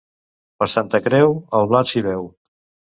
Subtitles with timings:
[0.63, 2.29] Per Santa Creu, el blat s'hi veu.